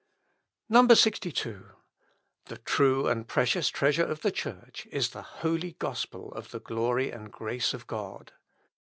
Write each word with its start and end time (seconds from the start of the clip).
62. 0.71 1.63
"The 2.45 2.57
true 2.57 3.07
and 3.07 3.27
precious 3.27 3.69
treasure 3.69 4.03
of 4.03 4.23
the 4.23 4.31
Church 4.31 4.87
is 4.91 5.11
the 5.11 5.21
holy 5.21 5.73
gospel 5.73 6.31
of 6.33 6.49
the 6.49 6.59
glory 6.59 7.11
and 7.11 7.31
grace 7.31 7.71
of 7.71 7.85
God. 7.85 8.33